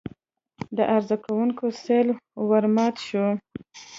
د 0.75 0.77
عریضه 0.91 1.17
کوونکو 1.25 1.65
سېل 1.83 2.07
ورمات 2.49 2.95
شو. 3.07 3.25